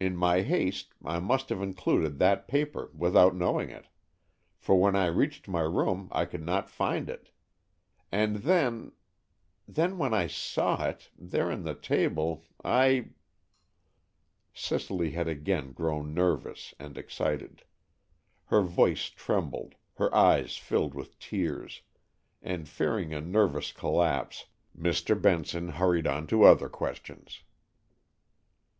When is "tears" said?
21.20-21.82